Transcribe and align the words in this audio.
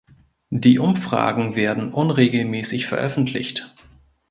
Die 0.49 0.79
Umfragen 0.79 1.55
werden 1.55 1.93
unregelmäßig 1.93 2.87
veröffentlicht. 2.87 3.71